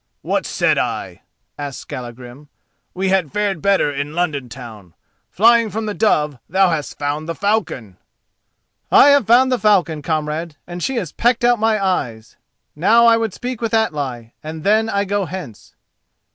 [0.23, 1.21] "What said I?"
[1.59, 2.49] asked Skallagrim.
[2.95, 4.95] "We had fared better in London town.
[5.29, 7.97] Flying from the dove thou hast found the falcon."
[8.91, 12.35] "I have found the falcon, comrade, and she has pecked out my eyes.
[12.75, 15.75] Now I would speak with Atli, and then I go hence."